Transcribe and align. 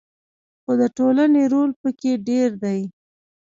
خو 0.63 0.71
د 0.81 0.83
ټولنې 0.97 1.43
رول 1.53 1.71
پکې 1.81 2.11
ډیر 2.27 2.49
دی. 2.63 2.79